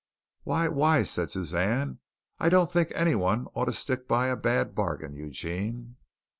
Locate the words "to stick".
3.65-4.07